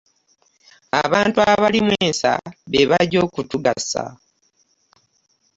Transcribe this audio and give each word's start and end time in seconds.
“Abantu 1.03 1.39
abalimu 1.51 1.91
ensa 2.07 2.33
be 2.71 2.81
bajja 2.89 3.17
okutugasa" 3.27 4.03